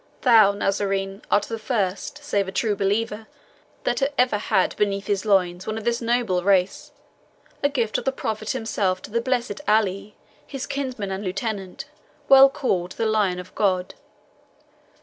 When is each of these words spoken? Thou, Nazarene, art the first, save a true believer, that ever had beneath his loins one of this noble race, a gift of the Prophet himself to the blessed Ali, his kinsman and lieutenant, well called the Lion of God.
Thou, 0.21 0.51
Nazarene, 0.53 1.21
art 1.29 1.43
the 1.43 1.59
first, 1.59 2.23
save 2.23 2.47
a 2.47 2.51
true 2.51 2.75
believer, 2.75 3.27
that 3.83 4.01
ever 4.17 4.39
had 4.39 4.75
beneath 4.75 5.05
his 5.05 5.25
loins 5.27 5.67
one 5.67 5.77
of 5.77 5.83
this 5.83 6.01
noble 6.01 6.43
race, 6.43 6.91
a 7.61 7.69
gift 7.69 7.99
of 7.99 8.05
the 8.05 8.11
Prophet 8.11 8.49
himself 8.49 9.03
to 9.03 9.11
the 9.11 9.21
blessed 9.21 9.61
Ali, 9.67 10.15
his 10.47 10.65
kinsman 10.65 11.11
and 11.11 11.23
lieutenant, 11.23 11.85
well 12.27 12.49
called 12.49 12.93
the 12.93 13.05
Lion 13.05 13.37
of 13.37 13.53
God. 13.53 13.93